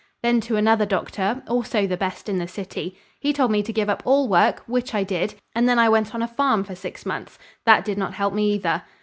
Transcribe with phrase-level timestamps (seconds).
[0.23, 2.97] Then to another doctor also the best in the city.
[3.19, 6.15] He told me to give up all work, which I did, and then I went
[6.15, 7.37] on a farm for six months.
[7.67, 8.81] That did not help me either.